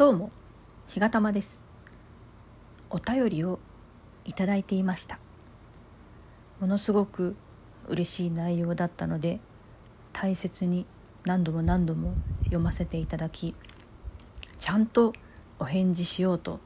[0.00, 0.30] どうも
[0.88, 1.60] 日がたまです。
[2.88, 3.58] お便りを
[4.24, 5.18] いただいていました。
[6.58, 7.36] ものすごく
[7.86, 9.40] 嬉しい内容だったので
[10.14, 10.86] 大切に
[11.26, 12.14] 何度も何度も
[12.44, 13.54] 読ませていただき
[14.58, 15.12] ちゃんと
[15.58, 16.60] お返事しようと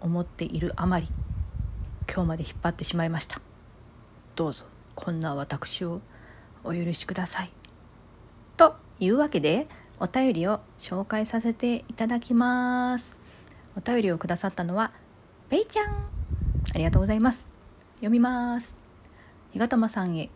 [0.00, 1.08] 思っているあまり
[2.10, 3.42] 今日まで引っ張ってしまいました。
[4.34, 4.64] どうぞ
[4.94, 6.00] こんな私を
[6.64, 7.52] お許しください。
[8.56, 9.68] というわけで
[10.02, 13.16] お便りを紹介させていただきます。
[13.76, 14.90] お便りをくださったのは
[15.48, 15.92] ペイちゃん。
[16.74, 17.46] ありがとうございます。
[17.98, 18.74] 読みます。
[19.52, 20.28] 日がたまさんへ。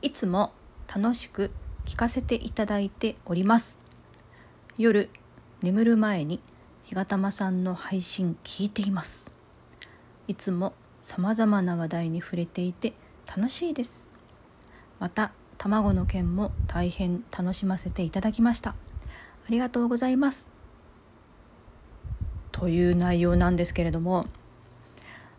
[0.00, 0.54] いつも
[0.88, 1.50] 楽しく
[1.84, 3.76] 聞かせていただいております。
[4.78, 5.10] 夜
[5.60, 6.40] 眠る前に
[6.84, 9.30] 日がたまさんの配信聞いています。
[10.26, 10.72] いつも
[11.04, 12.94] 様々な話題に触れていて
[13.26, 14.08] 楽しいです。
[14.98, 15.32] また
[15.62, 18.70] 卵の件も大変楽しませていただきました。
[18.70, 18.74] あ
[19.50, 20.46] りがとうございます。
[22.50, 24.24] という内容なんですけれども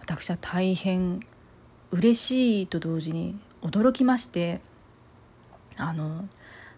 [0.00, 1.26] 私は大変
[1.90, 4.60] 嬉しいと同時に驚きまして
[5.76, 6.28] あの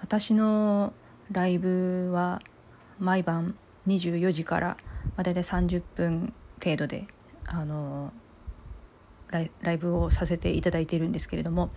[0.00, 0.94] 私の
[1.30, 2.40] ライブは
[2.98, 3.58] 毎晩
[3.88, 6.32] 24時から、まあ、大体30分
[6.64, 7.06] 程度で
[7.44, 8.10] あの
[9.28, 11.68] ライライブをさせていただいているんですけれども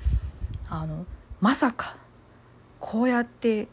[0.69, 1.05] あの
[1.41, 1.97] まさか
[2.79, 3.67] こうやって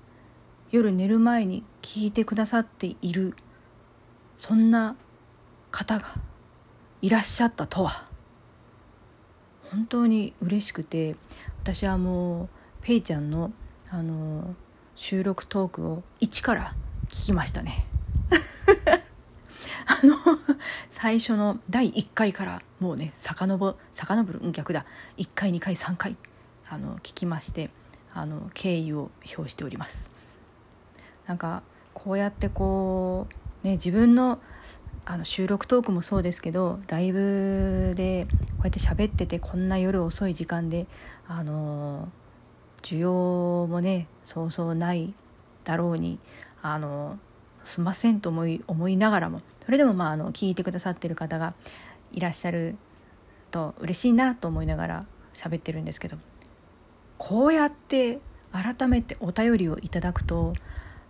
[0.71, 3.35] 夜寝る前に聞いてくださっている
[4.39, 4.97] そんな
[5.71, 6.15] 方が
[7.03, 8.07] いらっしゃったとは
[9.71, 11.17] 本当に嬉しくて
[11.63, 12.49] 私はもう
[12.81, 13.53] ペイちゃんの
[13.91, 14.55] あの
[14.97, 16.75] 収録トークを一から
[17.11, 17.87] 聞きましたね。
[19.87, 20.17] あの
[20.91, 24.85] 最初の第1回からもうね遡遡る逆だ
[25.19, 26.17] 1回2回3回
[26.71, 27.71] あの聞きまして
[28.13, 30.11] あの敬意を表しております。
[31.27, 31.63] なんか
[31.95, 33.27] こうやってこ
[33.63, 34.41] うね自分の
[35.05, 38.27] あの収録トークもそうですけどライブで
[38.59, 40.87] こうやって喋っててこんな夜遅い時間で
[41.27, 42.11] あの
[42.83, 45.15] 需要もねそうそうない
[45.65, 46.19] だろうに
[46.61, 47.19] あの
[47.65, 51.55] すんませんと思い思いながらもそれでもまああの聞いてくださってる方が
[52.13, 52.77] いらっしゃる
[53.51, 56.17] と嬉しいなと思いながら喋ってるんですけど
[57.19, 58.21] こうやって
[58.53, 60.55] 改めてお便りをいただくと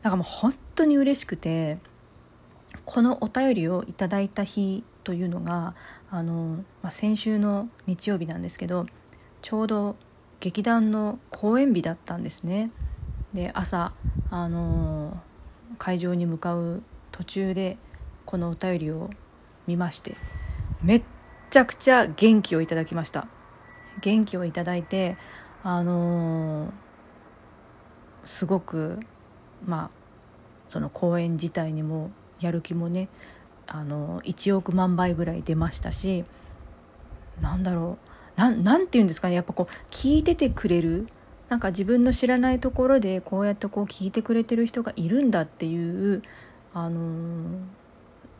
[0.03, 1.79] なんかもう本当に嬉しくて
[2.85, 5.75] このお便りをいただいた日というのが
[6.11, 8.87] あの、まあ、先週の日曜日なんですけど
[9.43, 9.97] ちょうど
[10.41, 12.71] 劇団の公演日だったんですね。
[13.35, 13.93] で朝
[14.31, 15.21] あの
[15.77, 16.83] 会場に向かう
[17.13, 17.77] 途中で
[18.25, 19.11] このお便りを
[19.67, 20.17] 見まして
[20.83, 21.03] めっ
[21.51, 23.29] ちゃくちゃ元気をいただきました
[24.01, 25.17] 元気をいただいて
[25.71, 26.73] あの
[28.25, 29.01] すごく
[29.67, 29.91] まあ
[30.71, 33.11] その公演自体にもやる気もね
[33.67, 36.25] あの1億万倍ぐらい出ましたし
[37.43, 37.99] なんだろ
[38.37, 41.07] うななんて言うんですかねやっぱこう聞いててくれる
[41.51, 46.23] なんか自分の知らないところでこうやってこう聞いてくれてる人がいるんだっていう
[46.73, 47.61] あの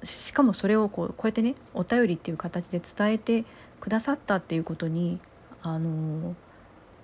[0.03, 3.45] しかもそれをこうこうやってねお便りっていう形で伝えて
[3.81, 5.21] くださったっていうことに
[5.61, 6.35] あの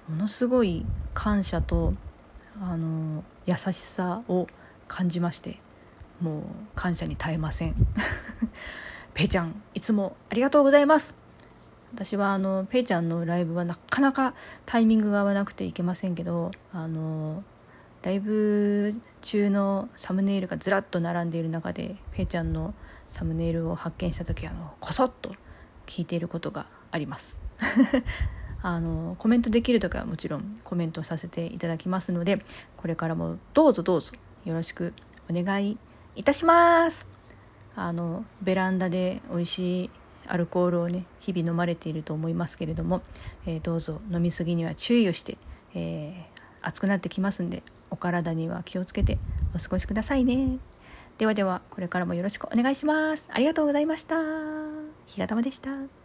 [0.09, 0.85] ものすごい
[1.15, 1.95] 感謝と
[2.61, 4.47] あの優しさを
[4.87, 5.59] 感じまして
[6.21, 6.43] もう
[6.75, 7.75] 感謝に耐えません。
[9.15, 11.15] ペイちゃんいつもありがとうございます。
[11.93, 14.35] 私はあのペイちゃんのライブはなかなか
[14.67, 17.45] タイミングが合わなくていけませんけどあの
[18.03, 22.75] ライブ中のサムネイルがずらっと並んでいる中でペイちゃんの
[23.11, 25.37] サムネイルを発見した時あのこそっと
[25.87, 27.39] 聞いていることがあります。
[28.67, 32.43] あのコメントできる時はもちろんコメントさせていただきますので
[32.79, 34.13] これからもどうぞどうぞ
[34.47, 34.95] よろしく
[35.31, 35.77] お願い
[36.17, 37.07] いたします。
[37.77, 39.91] あのベランダで美味しい
[40.27, 43.03] アルコールをね日々飲まれていると思いますけれども、
[43.45, 45.37] えー、どうぞ飲み過ぎには注意をして、
[45.75, 49.19] えー、暑くなってきますんでお体には気をつけて
[49.55, 50.57] お過ごしくださいね。
[51.19, 53.29] ではではこれからもよろしくお願いします。
[53.31, 54.17] ありがとうございました。
[55.07, 56.04] 日がたまでした。